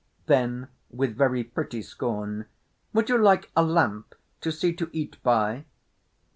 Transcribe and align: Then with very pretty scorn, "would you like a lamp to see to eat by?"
Then 0.25 0.69
with 0.89 1.15
very 1.15 1.43
pretty 1.43 1.83
scorn, 1.83 2.47
"would 2.91 3.07
you 3.07 3.19
like 3.19 3.51
a 3.55 3.61
lamp 3.63 4.15
to 4.39 4.51
see 4.51 4.73
to 4.73 4.89
eat 4.91 5.21
by?" 5.21 5.65